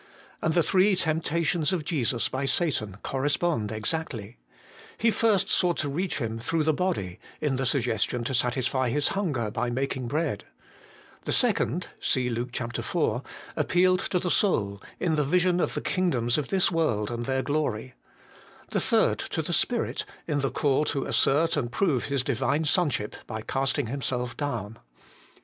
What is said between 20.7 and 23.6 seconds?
to assert and prove His Divine Sonship by